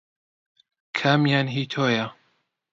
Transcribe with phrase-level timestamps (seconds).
[0.97, 2.05] کامیان هی تۆیە؟